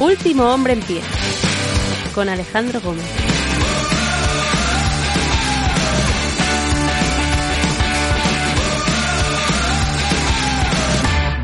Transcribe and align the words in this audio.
Último 0.00 0.44
hombre 0.50 0.72
en 0.72 0.80
pie. 0.80 1.02
Con 2.14 2.30
Alejandro 2.30 2.80
Gómez. 2.80 3.04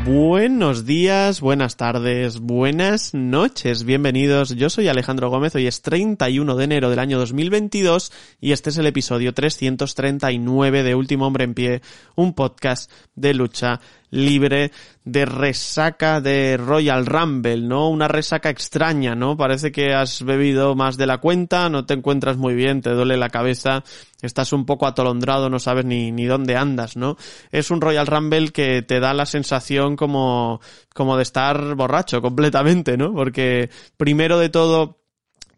Buenos 0.07 0.85
días, 0.85 1.41
buenas 1.41 1.75
tardes, 1.75 2.39
buenas 2.39 3.13
noches, 3.13 3.83
bienvenidos. 3.83 4.55
Yo 4.55 4.69
soy 4.69 4.87
Alejandro 4.87 5.29
Gómez, 5.29 5.53
hoy 5.53 5.67
es 5.67 5.81
31 5.81 6.55
de 6.55 6.63
enero 6.63 6.89
del 6.89 6.99
año 6.99 7.19
2022 7.19 8.13
y 8.39 8.53
este 8.53 8.69
es 8.69 8.77
el 8.77 8.87
episodio 8.87 9.33
339 9.33 10.83
de 10.83 10.95
Último 10.95 11.27
Hombre 11.27 11.43
en 11.43 11.53
Pie, 11.53 11.81
un 12.15 12.33
podcast 12.33 12.89
de 13.15 13.33
lucha 13.33 13.81
libre 14.09 14.71
de 15.03 15.25
resaca 15.25 16.21
de 16.21 16.57
Royal 16.57 17.05
Rumble, 17.05 17.61
¿no? 17.61 17.89
Una 17.89 18.07
resaca 18.07 18.49
extraña, 18.49 19.15
¿no? 19.15 19.37
Parece 19.37 19.71
que 19.71 19.93
has 19.93 20.23
bebido 20.23 20.75
más 20.75 20.97
de 20.97 21.07
la 21.07 21.19
cuenta, 21.19 21.69
no 21.69 21.85
te 21.85 21.93
encuentras 21.93 22.37
muy 22.37 22.53
bien, 22.53 22.81
te 22.81 22.91
duele 22.91 23.17
la 23.17 23.29
cabeza, 23.29 23.83
estás 24.21 24.53
un 24.53 24.65
poco 24.65 24.87
atolondrado, 24.87 25.49
no 25.49 25.59
sabes 25.59 25.85
ni, 25.85 26.11
ni 26.11 26.25
dónde 26.25 26.55
andas, 26.55 26.97
¿no? 26.97 27.17
Es 27.51 27.71
un 27.71 27.81
Royal 27.81 28.07
Rumble 28.07 28.51
que 28.51 28.81
te 28.81 28.99
da 28.99 29.13
la 29.13 29.25
sensación 29.25 29.95
como, 29.95 30.61
como 30.93 31.17
de 31.17 31.23
estar 31.23 31.75
borracho 31.75 32.21
completamente, 32.21 32.97
¿no? 32.97 33.13
Porque 33.13 33.69
primero 33.97 34.39
de 34.39 34.49
todo 34.49 34.99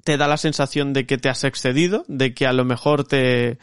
te 0.04 0.18
da 0.18 0.28
la 0.28 0.38
sensación 0.38 0.94
de 0.94 1.06
que 1.06 1.18
te 1.18 1.30
has 1.30 1.44
excedido, 1.44 2.04
de 2.08 2.34
que 2.34 2.48
a 2.48 2.54
lo 2.54 2.66
mejor 2.66 3.04
te, 3.04 3.60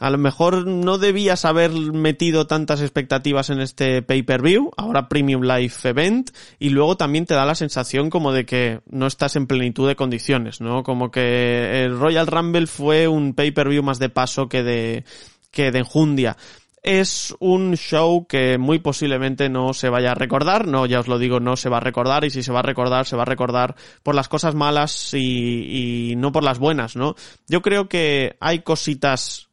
a 0.00 0.08
lo 0.08 0.16
mejor 0.16 0.66
no 0.66 0.96
debías 0.96 1.44
haber 1.44 1.70
metido 1.70 2.46
tantas 2.46 2.80
expectativas 2.80 3.50
en 3.50 3.60
este 3.60 4.00
pay-per-view, 4.00 4.70
ahora 4.78 5.10
Premium 5.10 5.42
Live 5.42 5.74
Event, 5.84 6.30
y 6.58 6.70
luego 6.70 6.96
también 6.96 7.26
te 7.26 7.34
da 7.34 7.44
la 7.44 7.54
sensación 7.54 8.08
como 8.08 8.32
de 8.32 8.46
que 8.46 8.80
no 8.90 9.06
estás 9.06 9.36
en 9.36 9.46
plenitud 9.46 9.86
de 9.86 9.96
condiciones, 9.96 10.62
¿no? 10.62 10.82
Como 10.82 11.10
que 11.10 11.84
el 11.84 11.98
Royal 11.98 12.26
Rumble 12.26 12.66
fue 12.66 13.08
un 13.08 13.34
pay-per-view 13.34 13.82
más 13.82 13.98
de 13.98 14.08
paso 14.08 14.48
que 14.48 14.62
de, 14.62 15.04
que 15.50 15.70
de 15.70 15.80
enjundia. 15.80 16.38
Es 16.82 17.36
un 17.38 17.76
show 17.76 18.26
que 18.26 18.56
muy 18.56 18.78
posiblemente 18.78 19.50
no 19.50 19.74
se 19.74 19.90
vaya 19.90 20.12
a 20.12 20.14
recordar, 20.14 20.66
no, 20.66 20.86
ya 20.86 21.00
os 21.00 21.08
lo 21.08 21.18
digo, 21.18 21.40
no 21.40 21.56
se 21.56 21.68
va 21.68 21.76
a 21.76 21.80
recordar 21.80 22.24
y 22.24 22.30
si 22.30 22.42
se 22.42 22.52
va 22.52 22.60
a 22.60 22.62
recordar, 22.62 23.04
se 23.04 23.16
va 23.16 23.24
a 23.24 23.26
recordar 23.26 23.76
por 24.02 24.14
las 24.14 24.28
cosas 24.28 24.54
malas 24.54 25.12
y, 25.12 26.12
y 26.12 26.16
no 26.16 26.32
por 26.32 26.42
las 26.42 26.58
buenas, 26.58 26.96
¿no? 26.96 27.16
Yo 27.48 27.60
creo 27.60 27.86
que 27.86 28.38
hay 28.40 28.60
cositas 28.60 29.49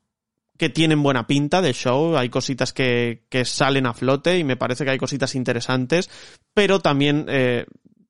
que 0.57 0.69
tienen 0.69 1.03
buena 1.03 1.27
pinta 1.27 1.61
de 1.61 1.73
show, 1.73 2.17
hay 2.17 2.29
cositas 2.29 2.73
que, 2.73 3.25
que 3.29 3.45
salen 3.45 3.85
a 3.85 3.93
flote 3.93 4.37
y 4.37 4.43
me 4.43 4.57
parece 4.57 4.85
que 4.85 4.91
hay 4.91 4.97
cositas 4.97 5.35
interesantes, 5.35 6.09
pero 6.53 6.79
también 6.79 7.25
eh, 7.29 7.65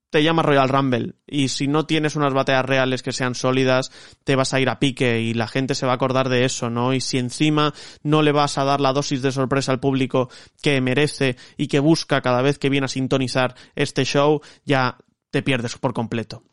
te 0.09 0.23
llama 0.23 0.41
Royal 0.41 0.69
Rumble 0.69 1.15
y 1.27 1.49
si 1.49 1.67
no 1.67 1.85
tienes 1.85 2.15
unas 2.15 2.33
batallas 2.33 2.65
reales 2.65 3.03
que 3.03 3.11
sean 3.11 3.35
sólidas, 3.35 3.91
te 4.23 4.35
vas 4.35 4.53
a 4.53 4.59
ir 4.59 4.69
a 4.69 4.79
pique 4.79 5.19
y 5.21 5.33
la 5.33 5.47
gente 5.47 5.75
se 5.75 5.85
va 5.85 5.93
a 5.93 5.95
acordar 5.95 6.29
de 6.29 6.45
eso, 6.45 6.69
¿no? 6.69 6.93
Y 6.93 7.01
si 7.01 7.17
encima 7.17 7.73
no 8.03 8.21
le 8.21 8.31
vas 8.31 8.57
a 8.57 8.63
dar 8.63 8.79
la 8.79 8.93
dosis 8.93 9.21
de 9.21 9.31
sorpresa 9.31 9.71
al 9.71 9.79
público 9.79 10.29
que 10.61 10.79
merece 10.81 11.35
y 11.57 11.67
que 11.67 11.79
busca 11.79 12.21
cada 12.21 12.41
vez 12.41 12.57
que 12.57 12.69
viene 12.69 12.85
a 12.85 12.89
sintonizar 12.89 13.55
este 13.75 14.05
show, 14.05 14.41
ya 14.65 14.97
te 15.29 15.43
pierdes 15.43 15.77
por 15.77 15.93
completo. 15.93 16.43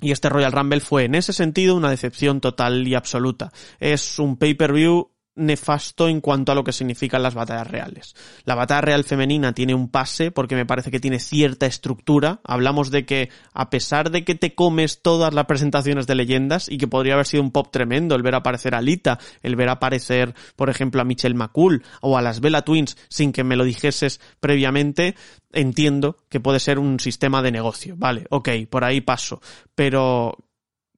Y 0.00 0.12
este 0.12 0.28
Royal 0.28 0.52
Rumble 0.52 0.80
fue 0.80 1.04
en 1.04 1.14
ese 1.14 1.32
sentido 1.32 1.74
una 1.74 1.90
decepción 1.90 2.40
total 2.40 2.86
y 2.86 2.94
absoluta. 2.94 3.52
Es 3.80 4.18
un 4.18 4.36
pay-per-view 4.36 5.10
nefasto 5.38 6.08
en 6.08 6.20
cuanto 6.20 6.52
a 6.52 6.54
lo 6.54 6.64
que 6.64 6.72
significan 6.72 7.22
las 7.22 7.34
batallas 7.34 7.66
reales. 7.66 8.14
La 8.44 8.54
batalla 8.54 8.80
real 8.80 9.04
femenina 9.04 9.52
tiene 9.54 9.74
un 9.74 9.88
pase 9.88 10.30
porque 10.30 10.56
me 10.56 10.66
parece 10.66 10.90
que 10.90 11.00
tiene 11.00 11.20
cierta 11.20 11.66
estructura. 11.66 12.40
Hablamos 12.44 12.90
de 12.90 13.06
que 13.06 13.30
a 13.54 13.70
pesar 13.70 14.10
de 14.10 14.24
que 14.24 14.34
te 14.34 14.54
comes 14.54 15.00
todas 15.00 15.32
las 15.32 15.46
presentaciones 15.46 16.06
de 16.06 16.14
leyendas 16.14 16.68
y 16.68 16.78
que 16.78 16.88
podría 16.88 17.14
haber 17.14 17.26
sido 17.26 17.42
un 17.42 17.52
pop 17.52 17.68
tremendo 17.70 18.14
el 18.14 18.22
ver 18.22 18.34
aparecer 18.34 18.74
a 18.74 18.80
Lita, 18.80 19.18
el 19.42 19.56
ver 19.56 19.68
aparecer, 19.68 20.34
por 20.56 20.70
ejemplo, 20.70 21.00
a 21.00 21.04
Michelle 21.04 21.34
McCool 21.34 21.82
o 22.00 22.18
a 22.18 22.22
las 22.22 22.40
Bella 22.40 22.62
Twins 22.62 22.96
sin 23.08 23.32
que 23.32 23.44
me 23.44 23.56
lo 23.56 23.64
dijeses 23.64 24.20
previamente, 24.40 25.14
entiendo 25.52 26.16
que 26.28 26.40
puede 26.40 26.60
ser 26.60 26.78
un 26.78 27.00
sistema 27.00 27.42
de 27.42 27.52
negocio. 27.52 27.94
Vale, 27.96 28.26
ok, 28.30 28.48
por 28.68 28.84
ahí 28.84 29.00
paso. 29.00 29.40
Pero 29.74 30.36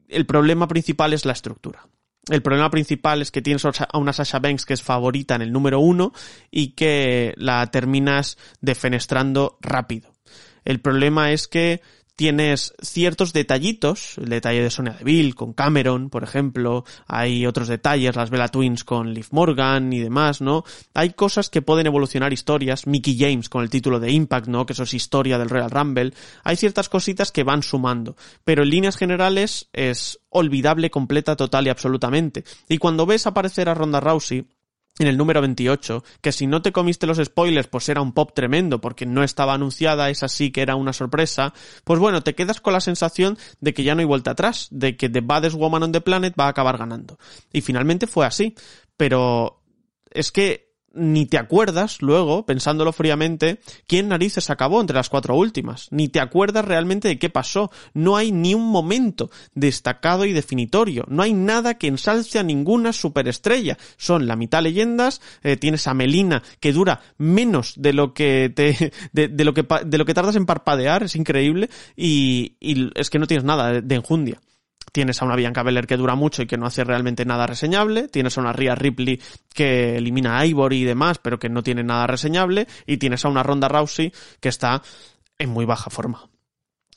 el 0.08 0.26
problema 0.26 0.66
principal 0.66 1.12
es 1.12 1.24
la 1.24 1.32
estructura. 1.32 1.86
El 2.28 2.42
problema 2.42 2.70
principal 2.70 3.22
es 3.22 3.30
que 3.30 3.42
tienes 3.42 3.64
a 3.64 3.98
una 3.98 4.12
Sasha 4.12 4.38
Banks 4.38 4.66
que 4.66 4.74
es 4.74 4.82
favorita 4.82 5.34
en 5.34 5.42
el 5.42 5.52
número 5.52 5.80
uno 5.80 6.12
y 6.50 6.72
que 6.72 7.34
la 7.36 7.66
terminas 7.70 8.36
defenestrando 8.60 9.58
rápido. 9.60 10.12
El 10.64 10.80
problema 10.80 11.32
es 11.32 11.48
que 11.48 11.80
tienes 12.20 12.74
ciertos 12.82 13.32
detallitos, 13.32 14.18
el 14.18 14.28
detalle 14.28 14.62
de 14.62 14.68
Sonia 14.68 14.92
Deville 14.92 15.32
con 15.32 15.54
Cameron, 15.54 16.10
por 16.10 16.22
ejemplo, 16.22 16.84
hay 17.06 17.46
otros 17.46 17.66
detalles, 17.66 18.14
las 18.14 18.28
Bella 18.28 18.48
Twins 18.48 18.84
con 18.84 19.14
Liv 19.14 19.28
Morgan 19.30 19.90
y 19.90 20.00
demás, 20.00 20.42
¿no? 20.42 20.62
Hay 20.92 21.14
cosas 21.14 21.48
que 21.48 21.62
pueden 21.62 21.86
evolucionar 21.86 22.30
historias, 22.34 22.86
Mickey 22.86 23.16
James 23.18 23.48
con 23.48 23.62
el 23.62 23.70
título 23.70 23.98
de 24.00 24.12
Impact, 24.12 24.48
¿no? 24.48 24.66
Que 24.66 24.74
eso 24.74 24.82
es 24.82 24.92
historia 24.92 25.38
del 25.38 25.48
Royal 25.48 25.70
Rumble. 25.70 26.12
Hay 26.44 26.56
ciertas 26.56 26.90
cositas 26.90 27.32
que 27.32 27.42
van 27.42 27.62
sumando, 27.62 28.16
pero 28.44 28.64
en 28.64 28.68
líneas 28.68 28.98
generales 28.98 29.70
es 29.72 30.20
olvidable 30.28 30.90
completa, 30.90 31.36
total 31.36 31.68
y 31.68 31.70
absolutamente. 31.70 32.44
Y 32.68 32.76
cuando 32.76 33.06
ves 33.06 33.26
aparecer 33.26 33.70
a 33.70 33.74
Ronda 33.74 34.00
Rousey, 34.00 34.44
en 35.00 35.06
el 35.06 35.16
número 35.16 35.40
28, 35.40 36.04
que 36.20 36.30
si 36.30 36.46
no 36.46 36.60
te 36.60 36.72
comiste 36.72 37.06
los 37.06 37.16
spoilers, 37.16 37.68
pues 37.68 37.88
era 37.88 38.02
un 38.02 38.12
pop 38.12 38.32
tremendo, 38.34 38.82
porque 38.82 39.06
no 39.06 39.24
estaba 39.24 39.54
anunciada, 39.54 40.10
es 40.10 40.22
así 40.22 40.52
que 40.52 40.60
era 40.60 40.76
una 40.76 40.92
sorpresa, 40.92 41.54
pues 41.84 41.98
bueno, 41.98 42.22
te 42.22 42.34
quedas 42.34 42.60
con 42.60 42.74
la 42.74 42.80
sensación 42.80 43.38
de 43.60 43.72
que 43.72 43.82
ya 43.82 43.94
no 43.94 44.00
hay 44.00 44.06
vuelta 44.06 44.32
atrás, 44.32 44.68
de 44.70 44.98
que 44.98 45.08
The 45.08 45.22
Baddest 45.22 45.56
Woman 45.56 45.84
on 45.84 45.92
the 45.92 46.02
Planet 46.02 46.34
va 46.38 46.44
a 46.44 46.48
acabar 46.48 46.76
ganando. 46.76 47.18
Y 47.50 47.62
finalmente 47.62 48.06
fue 48.06 48.26
así, 48.26 48.54
pero 48.98 49.62
es 50.10 50.30
que 50.30 50.69
ni 50.92 51.26
te 51.26 51.38
acuerdas 51.38 52.02
luego, 52.02 52.44
pensándolo 52.46 52.92
fríamente, 52.92 53.60
quién 53.86 54.08
narices 54.08 54.50
acabó 54.50 54.80
entre 54.80 54.96
las 54.96 55.08
cuatro 55.08 55.36
últimas. 55.36 55.88
Ni 55.90 56.08
te 56.08 56.20
acuerdas 56.20 56.64
realmente 56.64 57.08
de 57.08 57.18
qué 57.18 57.30
pasó. 57.30 57.70
No 57.94 58.16
hay 58.16 58.32
ni 58.32 58.54
un 58.54 58.66
momento 58.68 59.30
destacado 59.54 60.24
y 60.24 60.32
definitorio. 60.32 61.04
No 61.08 61.22
hay 61.22 61.32
nada 61.32 61.74
que 61.74 61.86
ensalce 61.86 62.38
a 62.38 62.42
ninguna 62.42 62.92
superestrella. 62.92 63.78
Son 63.96 64.26
la 64.26 64.36
mitad 64.36 64.62
leyendas, 64.62 65.20
eh, 65.42 65.56
tienes 65.56 65.86
a 65.86 65.94
Melina 65.94 66.42
que 66.58 66.72
dura 66.72 67.00
menos 67.18 67.74
de 67.76 67.92
lo 67.92 68.12
que 68.14 68.52
te, 68.54 68.92
de, 69.12 69.44
lo 69.44 69.54
que, 69.54 69.66
de 69.84 69.98
lo 69.98 70.04
que 70.04 70.14
tardas 70.14 70.36
en 70.36 70.46
parpadear, 70.46 71.02
es 71.02 71.16
increíble, 71.16 71.70
y, 71.96 72.56
y 72.60 72.90
es 72.94 73.10
que 73.10 73.18
no 73.18 73.26
tienes 73.26 73.44
nada 73.44 73.72
de, 73.72 73.82
de 73.82 73.94
enjundia. 73.94 74.40
Tienes 74.92 75.20
a 75.20 75.24
una 75.24 75.36
Bianca 75.36 75.62
Belair 75.62 75.86
que 75.86 75.96
dura 75.96 76.14
mucho 76.14 76.42
y 76.42 76.46
que 76.46 76.56
no 76.56 76.66
hace 76.66 76.84
realmente 76.84 77.24
nada 77.24 77.46
reseñable. 77.46 78.08
Tienes 78.08 78.36
a 78.36 78.40
una 78.40 78.52
Rhea 78.52 78.74
Ripley 78.74 79.20
que 79.54 79.96
elimina 79.96 80.38
a 80.38 80.46
Ivory 80.46 80.82
y 80.82 80.84
demás, 80.84 81.18
pero 81.18 81.38
que 81.38 81.48
no 81.48 81.62
tiene 81.62 81.82
nada 81.82 82.06
reseñable. 82.06 82.66
Y 82.86 82.96
tienes 82.96 83.24
a 83.24 83.28
una 83.28 83.42
Ronda 83.42 83.68
Rousey 83.68 84.12
que 84.40 84.48
está 84.48 84.82
en 85.38 85.50
muy 85.50 85.64
baja 85.64 85.90
forma. 85.90 86.28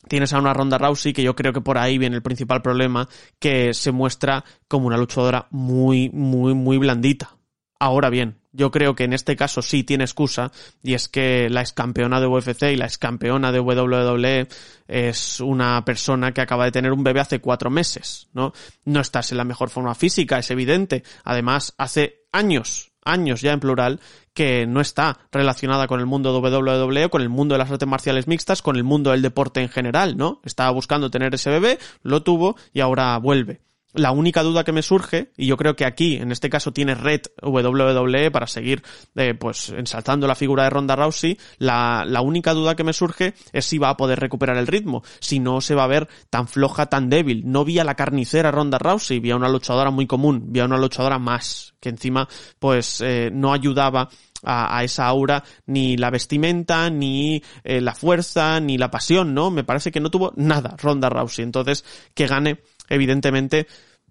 Tienes 0.07 0.33
a 0.33 0.39
una 0.39 0.53
Ronda 0.53 0.77
Rousey 0.77 1.13
que 1.13 1.23
yo 1.23 1.35
creo 1.35 1.53
que 1.53 1.61
por 1.61 1.77
ahí 1.77 1.97
viene 1.97 2.15
el 2.15 2.21
principal 2.21 2.61
problema, 2.61 3.07
que 3.39 3.73
se 3.73 3.91
muestra 3.91 4.43
como 4.67 4.87
una 4.87 4.97
luchadora 4.97 5.47
muy, 5.51 6.09
muy, 6.09 6.53
muy 6.53 6.77
blandita. 6.77 7.37
Ahora 7.79 8.09
bien, 8.09 8.42
yo 8.53 8.71
creo 8.71 8.95
que 8.95 9.03
en 9.03 9.13
este 9.13 9.35
caso 9.35 9.61
sí 9.61 9.83
tiene 9.83 10.05
excusa 10.05 10.51
y 10.81 10.93
es 10.93 11.09
que 11.09 11.49
la 11.49 11.61
ex 11.61 11.73
campeona 11.73 12.21
de 12.21 12.27
UFC 12.27 12.63
y 12.71 12.75
la 12.77 12.85
ex 12.85 12.97
campeona 12.97 13.51
de 13.51 13.59
WWE 13.59 14.47
es 14.87 15.39
una 15.39 15.83
persona 15.83 16.31
que 16.31 16.41
acaba 16.41 16.65
de 16.65 16.71
tener 16.71 16.91
un 16.91 17.03
bebé 17.03 17.19
hace 17.19 17.39
cuatro 17.39 17.69
meses, 17.69 18.29
¿no? 18.33 18.53
No 18.85 19.01
estás 19.01 19.31
en 19.31 19.39
la 19.39 19.43
mejor 19.43 19.69
forma 19.69 19.95
física, 19.95 20.37
es 20.37 20.51
evidente. 20.51 21.03
Además, 21.23 21.73
hace 21.77 22.27
años, 22.31 22.91
años 23.03 23.41
ya 23.41 23.53
en 23.53 23.59
plural, 23.59 23.99
que 24.33 24.65
no 24.67 24.81
está 24.81 25.19
relacionada 25.31 25.87
con 25.87 25.99
el 25.99 26.05
mundo 26.05 26.31
de 26.31 26.55
WWE, 26.55 27.09
con 27.09 27.21
el 27.21 27.29
mundo 27.29 27.55
de 27.55 27.59
las 27.59 27.71
artes 27.71 27.87
marciales 27.87 28.27
mixtas, 28.27 28.61
con 28.61 28.75
el 28.75 28.83
mundo 28.83 29.11
del 29.11 29.21
deporte 29.21 29.61
en 29.61 29.69
general, 29.69 30.15
¿no? 30.15 30.41
Estaba 30.43 30.69
buscando 30.71 31.09
tener 31.09 31.33
ese 31.33 31.49
bebé, 31.49 31.79
lo 32.03 32.21
tuvo 32.21 32.55
y 32.71 32.81
ahora 32.81 33.17
vuelve. 33.17 33.61
La 33.93 34.11
única 34.11 34.41
duda 34.41 34.63
que 34.63 34.71
me 34.71 34.81
surge, 34.81 35.31
y 35.37 35.45
yo 35.45 35.55
creo 35.55 35.75
que 35.75 35.85
aquí, 35.85 36.15
en 36.15 36.31
este 36.31 36.49
caso, 36.49 36.73
tiene 36.73 36.95
red 36.95 37.21
WWE 37.41 38.31
para 38.31 38.47
seguir, 38.47 38.83
eh, 39.15 39.35
pues, 39.35 39.69
ensalzando 39.69 40.25
la 40.25 40.35
figura 40.35 40.63
de 40.63 40.71
Ronda 40.71 40.95
Rousey, 40.95 41.37
la, 41.59 42.03
la 42.07 42.21
única 42.21 42.53
duda 42.53 42.75
que 42.75 42.83
me 42.83 42.93
surge 42.93 43.35
es 43.51 43.65
si 43.65 43.77
va 43.77 43.89
a 43.89 43.97
poder 43.97 44.19
recuperar 44.19 44.57
el 44.57 44.67
ritmo, 44.67 45.03
si 45.19 45.39
no 45.39 45.61
se 45.61 45.75
va 45.75 45.83
a 45.83 45.87
ver 45.87 46.07
tan 46.29 46.47
floja, 46.47 46.87
tan 46.87 47.09
débil. 47.09 47.43
No 47.45 47.65
vi 47.65 47.79
a 47.79 47.83
la 47.83 47.95
carnicera 47.95 48.51
Ronda 48.51 48.79
Rousey, 48.79 49.19
vi 49.19 49.31
a 49.31 49.35
una 49.35 49.49
luchadora 49.49 49.91
muy 49.91 50.07
común, 50.07 50.45
vi 50.47 50.59
a 50.59 50.65
una 50.65 50.77
luchadora 50.77 51.19
más, 51.19 51.75
que 51.79 51.89
encima, 51.89 52.27
pues, 52.59 52.99
eh, 53.01 53.29
no 53.31 53.53
ayudaba 53.53 54.09
a, 54.43 54.77
a, 54.77 54.83
esa 54.83 55.07
aura 55.07 55.43
ni 55.65 55.97
la 55.97 56.09
vestimenta, 56.09 56.89
ni 56.89 57.43
eh, 57.63 57.81
la 57.81 57.95
fuerza, 57.95 58.59
ni 58.59 58.77
la 58.77 58.91
pasión, 58.91 59.33
¿no? 59.33 59.51
Me 59.51 59.63
parece 59.63 59.91
que 59.91 59.99
no 59.99 60.11
tuvo 60.11 60.33
nada 60.35 60.75
Ronda 60.77 61.09
Rousey. 61.09 61.43
Entonces, 61.43 61.85
que 62.13 62.27
gane 62.27 62.59
evidentemente 62.89 63.67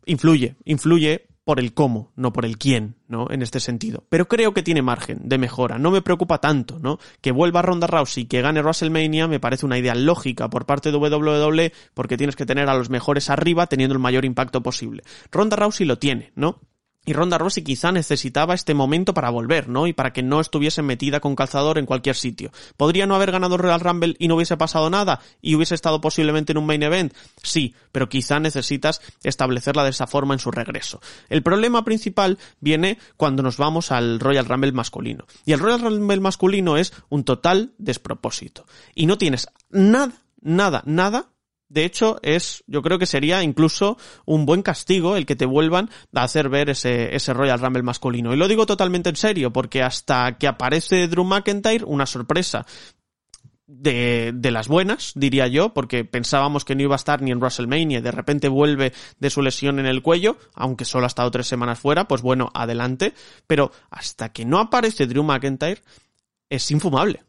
influye, 0.07 0.57
influye 0.65 1.27
por 1.45 1.59
el 1.59 1.75
cómo, 1.75 2.13
no 2.15 2.33
por 2.33 2.45
el 2.45 2.57
quién, 2.57 2.97
¿no? 3.09 3.27
En 3.31 3.43
este 3.43 3.59
sentido. 3.59 4.05
Pero 4.09 4.29
creo 4.29 4.55
que 4.55 4.63
tiene 4.63 4.81
margen 4.81 5.21
de 5.25 5.39
mejora. 5.39 5.79
No 5.79 5.91
me 5.91 6.03
preocupa 6.03 6.39
tanto, 6.39 6.79
¿no? 6.79 6.99
Que 7.21 7.33
vuelva 7.33 7.63
Ronda 7.63 7.87
Rousey, 7.89 8.27
que 8.27 8.43
gane 8.43 8.63
WrestleMania, 8.63 9.27
me 9.27 9.41
parece 9.41 9.67
una 9.67 9.79
idea 9.79 9.95
lógica 9.95 10.49
por 10.49 10.67
parte 10.67 10.93
de 10.93 10.99
WWE, 10.99 11.73
porque 11.95 12.17
tienes 12.17 12.37
que 12.37 12.47
tener 12.47 12.69
a 12.69 12.75
los 12.75 12.91
mejores 12.91 13.29
arriba 13.29 13.67
teniendo 13.67 13.95
el 13.95 14.01
mayor 14.01 14.25
impacto 14.25 14.63
posible. 14.63 15.03
Ronda 15.33 15.57
Rousey 15.57 15.87
lo 15.87 15.99
tiene, 15.99 16.33
¿no? 16.37 16.61
Y 17.05 17.15
Ronda 17.15 17.37
Rousey 17.37 17.65
quizá 17.65 17.91
necesitaba 17.91 18.55
este 18.55 18.75
momento 18.75 19.13
para 19.13 19.31
volver, 19.31 19.69
¿no? 19.69 19.89
Y 19.89 19.93
para 19.93 20.13
que 20.13 20.23
no 20.23 20.41
estuviese 20.41 20.83
metida 20.83 21.19
con 21.19 21.35
calzador 21.35 21.79
en 21.79 21.87
cualquier 21.87 22.15
sitio. 22.15 22.53
¿Podría 22.77 23.07
no 23.07 23.17
haber 23.17 23.33
ganado 23.33 23.57
Royal 23.57 23.81
Rumble 23.81 24.15
y 24.21 24.29
no 24.29 24.37
hubiese 24.37 24.57
pasado 24.57 24.89
nada? 24.89 25.21
¿Y 25.41 25.57
hubiese 25.57 25.75
estado 25.75 26.01
posiblemente 26.01 26.53
en 26.53 26.59
un 26.59 26.67
main 26.67 26.85
event? 26.85 27.13
Sí, 27.43 27.75
pero 27.91 28.09
quizá 28.09 28.39
necesitas 28.39 29.01
establecerla 29.25 29.83
de 29.83 29.91
esa 29.91 30.07
forma 30.07 30.35
en 30.35 30.41
su 30.41 30.53
regreso. 30.53 31.01
El 31.29 31.43
problema 31.43 31.85
principal 31.85 32.39
viene 32.61 32.99
cuando 33.17 33.43
nos 33.43 33.57
vamos 33.57 33.91
al 33.91 34.21
Royal 34.21 34.47
Rumble 34.47 34.71
masculino. 34.71 35.27
Y 35.45 35.53
el 35.53 35.59
Royal 35.59 35.81
Rumble 35.81 36.21
masculino 36.21 36.77
es 36.77 36.93
un 37.09 37.25
total 37.25 37.73
despropósito. 37.79 38.65
Y 38.95 39.07
no 39.07 39.19
tienes 39.19 39.49
nada, 39.71 40.23
nada, 40.41 40.83
nada 40.87 41.32
de 41.73 41.87
hecho, 41.87 42.19
es, 42.23 42.63
yo 42.67 42.83
creo 42.83 42.99
que 42.99 43.07
sería 43.07 43.43
incluso 43.43 43.97
un 44.27 44.45
buen 44.45 44.63
castigo 44.63 45.17
el 45.17 45.25
que 45.25 45.37
te 45.37 45.47
vuelvan 45.47 45.89
a 46.15 46.23
hacer 46.23 46.51
ver 46.51 46.69
ese, 46.69 47.17
ese 47.17 47.33
Royal 47.33 47.59
Rumble 47.59 47.83
masculino. 47.83 48.35
Y 48.35 48.37
lo 48.37 48.47
digo 48.47 48.67
totalmente 48.67 49.09
en 49.09 49.17
serio, 49.17 49.55
porque 49.55 49.83
hasta 49.83 50.37
que 50.37 50.47
aparece 50.47 51.09
Drew 51.09 51.25
McIntyre, 51.25 51.87
una 51.87 52.05
sorpresa 52.05 52.67
de, 53.67 54.33
de, 54.35 54.51
las 54.51 54.69
buenas, 54.69 55.13
diría 55.15 55.47
yo, 55.47 55.73
porque 55.73 56.05
pensábamos 56.05 56.67
que 56.67 56.75
no 56.75 56.83
iba 56.83 56.95
a 56.95 56.97
estar 56.97 57.23
ni 57.23 57.31
en 57.31 57.39
WrestleMania, 57.39 58.03
de 58.03 58.11
repente 58.11 58.49
vuelve 58.49 58.93
de 59.19 59.31
su 59.31 59.41
lesión 59.41 59.79
en 59.79 59.87
el 59.87 60.03
cuello, 60.03 60.37
aunque 60.55 60.85
solo 60.85 61.05
ha 61.05 61.07
estado 61.07 61.31
tres 61.31 61.47
semanas 61.47 61.81
fuera, 61.81 62.07
pues 62.07 62.21
bueno, 62.21 62.51
adelante, 62.53 63.15
pero 63.47 63.73
hasta 63.91 64.31
que 64.31 64.45
no 64.45 64.59
aparece 64.59 65.07
Drew 65.07 65.23
McIntyre, 65.23 65.81
es 66.51 66.71
infumable 66.71 67.23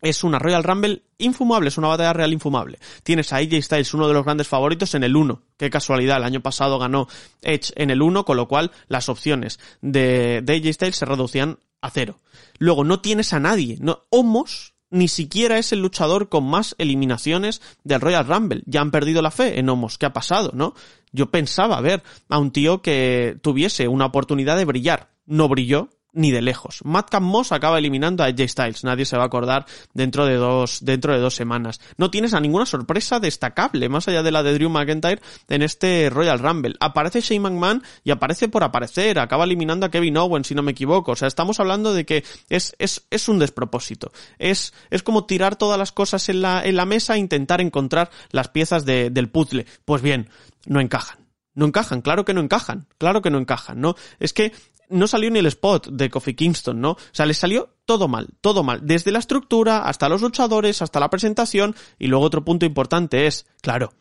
es 0.00 0.24
una 0.24 0.38
Royal 0.38 0.64
Rumble 0.64 1.02
infumable, 1.18 1.68
es 1.68 1.78
una 1.78 1.88
batalla 1.88 2.12
real 2.12 2.32
infumable. 2.32 2.78
Tienes 3.02 3.32
a 3.32 3.36
AJ 3.36 3.62
Styles, 3.62 3.94
uno 3.94 4.08
de 4.08 4.14
los 4.14 4.24
grandes 4.24 4.48
favoritos, 4.48 4.94
en 4.94 5.04
el 5.04 5.16
1. 5.16 5.42
Qué 5.56 5.70
casualidad, 5.70 6.18
el 6.18 6.24
año 6.24 6.40
pasado 6.40 6.78
ganó 6.78 7.08
Edge 7.42 7.72
en 7.76 7.90
el 7.90 8.02
1, 8.02 8.24
con 8.24 8.36
lo 8.36 8.48
cual 8.48 8.70
las 8.88 9.08
opciones 9.08 9.60
de, 9.80 10.40
de 10.42 10.56
AJ 10.56 10.74
Styles 10.74 10.96
se 10.96 11.04
reducían 11.04 11.58
a 11.80 11.90
cero. 11.90 12.18
Luego, 12.58 12.84
no 12.84 13.00
tienes 13.00 13.32
a 13.32 13.40
nadie. 13.40 13.78
No, 13.80 14.04
Homos 14.10 14.74
ni 14.90 15.08
siquiera 15.08 15.58
es 15.58 15.72
el 15.72 15.80
luchador 15.80 16.28
con 16.28 16.44
más 16.44 16.74
eliminaciones 16.78 17.62
del 17.84 18.00
Royal 18.00 18.26
Rumble. 18.26 18.62
Ya 18.66 18.80
han 18.80 18.90
perdido 18.90 19.22
la 19.22 19.30
fe 19.30 19.58
en 19.58 19.68
Homos. 19.68 19.98
¿Qué 19.98 20.06
ha 20.06 20.12
pasado, 20.12 20.50
no? 20.52 20.74
Yo 21.12 21.30
pensaba 21.30 21.80
ver 21.80 22.02
a 22.28 22.38
un 22.38 22.50
tío 22.50 22.82
que 22.82 23.38
tuviese 23.40 23.88
una 23.88 24.06
oportunidad 24.06 24.56
de 24.56 24.64
brillar. 24.64 25.10
No 25.26 25.48
brilló, 25.48 25.90
ni 26.12 26.30
de 26.30 26.42
lejos. 26.42 26.80
Madcap 26.84 27.22
Moss 27.22 27.52
acaba 27.52 27.78
eliminando 27.78 28.22
a 28.22 28.26
AJ 28.26 28.48
Styles. 28.48 28.84
Nadie 28.84 29.04
se 29.04 29.16
va 29.16 29.24
a 29.24 29.26
acordar 29.26 29.66
dentro 29.94 30.26
de 30.26 30.34
dos, 30.36 30.84
dentro 30.84 31.12
de 31.12 31.20
dos 31.20 31.34
semanas. 31.34 31.80
No 31.96 32.10
tienes 32.10 32.34
a 32.34 32.40
ninguna 32.40 32.66
sorpresa 32.66 33.20
destacable, 33.20 33.88
más 33.88 34.08
allá 34.08 34.22
de 34.22 34.30
la 34.30 34.42
de 34.42 34.54
Drew 34.54 34.70
McIntyre, 34.70 35.20
en 35.48 35.62
este 35.62 36.10
Royal 36.10 36.38
Rumble. 36.38 36.74
Aparece 36.80 37.20
Shane 37.20 37.40
McMahon 37.40 37.82
y 38.04 38.10
aparece 38.10 38.48
por 38.48 38.64
aparecer. 38.64 39.18
Acaba 39.18 39.44
eliminando 39.44 39.86
a 39.86 39.90
Kevin 39.90 40.16
Owens, 40.16 40.48
si 40.48 40.54
no 40.54 40.62
me 40.62 40.72
equivoco. 40.72 41.12
O 41.12 41.16
sea, 41.16 41.28
estamos 41.28 41.60
hablando 41.60 41.94
de 41.94 42.04
que 42.04 42.24
es, 42.48 42.74
es, 42.78 43.06
es 43.10 43.28
un 43.28 43.38
despropósito. 43.38 44.12
Es, 44.38 44.74
es 44.90 45.02
como 45.02 45.26
tirar 45.26 45.56
todas 45.56 45.78
las 45.78 45.92
cosas 45.92 46.28
en 46.28 46.42
la, 46.42 46.62
en 46.64 46.76
la 46.76 46.86
mesa 46.86 47.14
e 47.14 47.18
intentar 47.18 47.60
encontrar 47.60 48.10
las 48.30 48.48
piezas 48.48 48.84
de, 48.84 49.10
del 49.10 49.28
puzzle. 49.28 49.66
Pues 49.84 50.02
bien, 50.02 50.28
no 50.66 50.80
encajan. 50.80 51.20
No 51.52 51.66
encajan, 51.66 52.00
claro 52.00 52.24
que 52.24 52.32
no 52.32 52.40
encajan, 52.40 52.86
claro 52.96 53.22
que 53.22 53.30
no 53.30 53.38
encajan, 53.38 53.80
¿no? 53.80 53.96
Es 54.20 54.32
que 54.32 54.52
no 54.90 55.06
salió 55.06 55.30
ni 55.30 55.38
el 55.38 55.46
spot 55.46 55.88
de 55.88 56.10
Kofi 56.10 56.34
Kingston, 56.34 56.80
¿no? 56.80 56.92
O 56.92 56.98
sea, 57.12 57.26
le 57.26 57.34
salió 57.34 57.76
todo 57.84 58.08
mal, 58.08 58.28
todo 58.40 58.62
mal. 58.62 58.80
Desde 58.82 59.12
la 59.12 59.18
estructura, 59.18 59.82
hasta 59.82 60.08
los 60.08 60.20
luchadores, 60.20 60.82
hasta 60.82 61.00
la 61.00 61.10
presentación. 61.10 61.74
Y 61.98 62.08
luego 62.08 62.24
otro 62.24 62.44
punto 62.44 62.66
importante 62.66 63.26
es, 63.26 63.46
claro, 63.62 63.92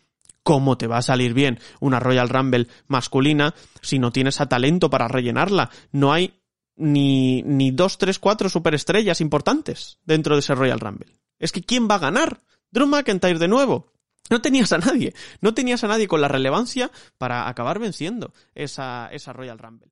¿cómo 0.44 0.78
te 0.78 0.88
va 0.88 0.98
a 0.98 1.04
salir 1.04 1.34
bien 1.34 1.60
una 1.80 2.00
Royal 2.00 2.30
Rumble 2.30 2.68
masculina 2.88 3.54
si 3.82 4.00
no 4.00 4.12
tienes 4.12 4.42
a 4.42 4.50
talento 4.50 4.90
para 4.90 5.08
rellenarla? 5.08 5.70
No 5.92 6.12
hay 6.12 6.34
ni, 6.76 7.44
ni 7.44 7.72
dos, 7.72 7.98
tres, 7.98 8.20
cuatro 8.20 8.50
superestrellas 8.50 9.22
importantes 9.22 10.00
dentro 10.06 10.36
de 10.36 10.40
ese 10.40 10.56
Royal 10.56 10.80
Rumble. 10.80 11.14
Es 11.38 11.52
que 11.52 11.62
¿quién 11.62 11.88
va 11.90 11.96
a 11.96 12.00
ganar? 12.00 12.42
Drew 12.72 12.88
McIntyre 12.88 13.40
de 13.40 13.48
nuevo. 13.48 13.94
No 14.30 14.42
tenías 14.42 14.72
a 14.74 14.78
nadie, 14.78 15.14
no 15.42 15.54
tenías 15.54 15.84
a 15.84 15.88
nadie 15.88 16.08
con 16.08 16.22
la 16.22 16.28
relevancia 16.28 16.92
para 17.18 17.48
acabar 17.50 17.80
venciendo 17.80 18.32
esa, 18.54 19.10
esa 19.12 19.34
Royal 19.34 19.58
Rumble. 19.58 19.92